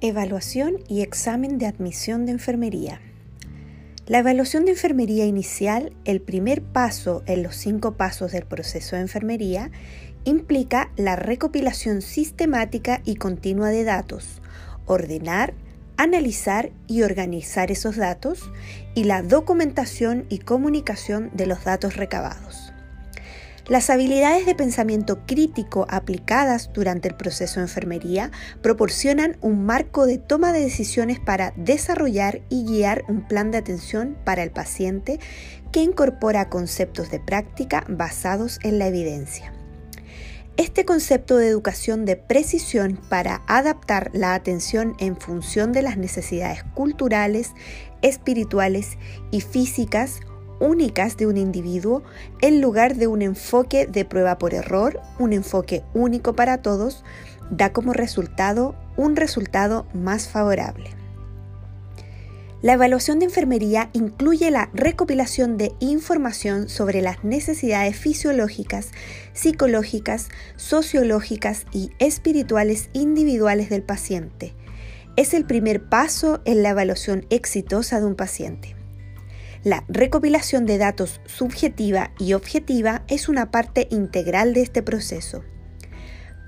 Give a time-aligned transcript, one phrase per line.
[0.00, 3.00] Evaluación y examen de admisión de enfermería.
[4.06, 9.02] La evaluación de enfermería inicial, el primer paso en los cinco pasos del proceso de
[9.02, 9.70] enfermería,
[10.24, 14.42] implica la recopilación sistemática y continua de datos,
[14.86, 15.54] ordenar,
[15.96, 18.50] analizar y organizar esos datos
[18.96, 22.71] y la documentación y comunicación de los datos recabados.
[23.68, 30.18] Las habilidades de pensamiento crítico aplicadas durante el proceso de enfermería proporcionan un marco de
[30.18, 35.20] toma de decisiones para desarrollar y guiar un plan de atención para el paciente
[35.70, 39.52] que incorpora conceptos de práctica basados en la evidencia.
[40.56, 46.64] Este concepto de educación de precisión para adaptar la atención en función de las necesidades
[46.74, 47.52] culturales,
[48.02, 48.98] espirituales
[49.30, 50.20] y físicas
[50.62, 52.02] únicas de un individuo
[52.40, 57.04] en lugar de un enfoque de prueba por error, un enfoque único para todos,
[57.50, 60.90] da como resultado un resultado más favorable.
[62.62, 68.92] La evaluación de enfermería incluye la recopilación de información sobre las necesidades fisiológicas,
[69.32, 74.54] psicológicas, sociológicas y espirituales individuales del paciente.
[75.16, 78.76] Es el primer paso en la evaluación exitosa de un paciente.
[79.64, 85.44] La recopilación de datos subjetiva y objetiva es una parte integral de este proceso.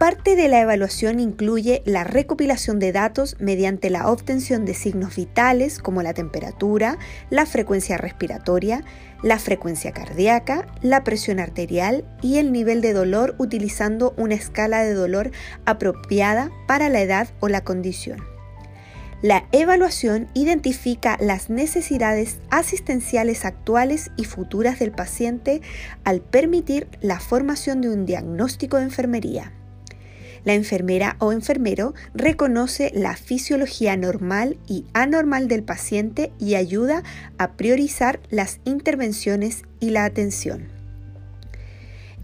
[0.01, 5.79] Parte de la evaluación incluye la recopilación de datos mediante la obtención de signos vitales
[5.79, 6.99] como la temperatura,
[7.31, 8.85] la frecuencia respiratoria,
[9.23, 14.95] la frecuencia cardíaca, la presión arterial y el nivel de dolor utilizando una escala de
[14.95, 15.31] dolor
[15.65, 18.34] apropiada para la edad o la condición.
[19.25, 25.63] La evaluación identifica las necesidades asistenciales actuales y futuras del paciente
[26.05, 29.51] al permitir la formación de un diagnóstico de enfermería.
[30.45, 37.03] La enfermera o enfermero reconoce la fisiología normal y anormal del paciente y ayuda
[37.39, 40.69] a priorizar las intervenciones y la atención.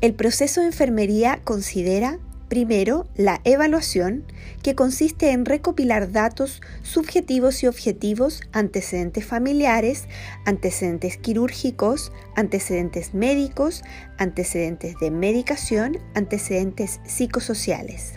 [0.03, 2.19] El proceso de enfermería considera
[2.51, 4.25] Primero, la evaluación,
[4.65, 10.09] que consiste en recopilar datos subjetivos y objetivos, antecedentes familiares,
[10.47, 13.85] antecedentes quirúrgicos, antecedentes médicos,
[14.19, 18.15] antecedentes de medicación, antecedentes psicosociales.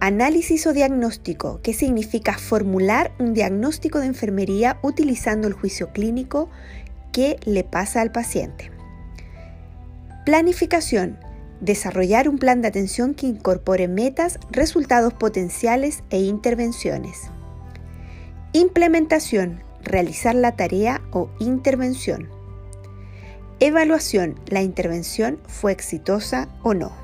[0.00, 6.48] Análisis o diagnóstico, que significa formular un diagnóstico de enfermería utilizando el juicio clínico
[7.12, 8.70] que le pasa al paciente.
[10.24, 11.18] Planificación,
[11.60, 17.30] Desarrollar un plan de atención que incorpore metas, resultados potenciales e intervenciones.
[18.52, 19.62] Implementación.
[19.82, 22.28] Realizar la tarea o intervención.
[23.60, 24.40] Evaluación.
[24.46, 27.03] La intervención fue exitosa o no.